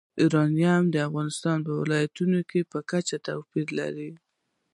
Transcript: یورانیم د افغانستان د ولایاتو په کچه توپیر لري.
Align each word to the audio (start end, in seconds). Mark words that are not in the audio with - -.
یورانیم 0.21 0.83
د 0.91 0.95
افغانستان 1.07 1.57
د 1.63 1.67
ولایاتو 1.81 2.23
په 2.71 2.79
کچه 2.91 3.17
توپیر 3.27 3.67
لري. 3.79 4.11